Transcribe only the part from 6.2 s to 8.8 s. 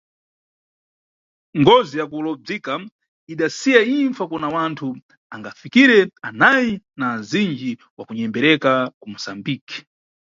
anayi na azindji wa kunyembereka